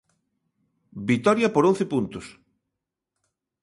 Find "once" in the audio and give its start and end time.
1.71-1.83